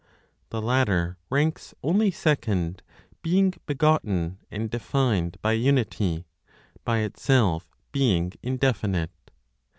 [0.49, 2.81] The latter ranks only second,
[3.21, 6.25] being begotten and defined by unity,
[6.83, 9.11] by itself being indefinite.